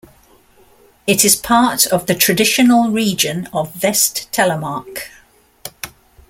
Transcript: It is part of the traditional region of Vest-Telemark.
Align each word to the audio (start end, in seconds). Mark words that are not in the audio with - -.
It 1.05 1.23
is 1.23 1.35
part 1.35 1.85
of 1.85 2.07
the 2.07 2.15
traditional 2.15 2.89
region 2.89 3.45
of 3.53 3.71
Vest-Telemark. 3.75 5.11